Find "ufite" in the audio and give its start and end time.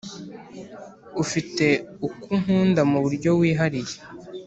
1.23-1.65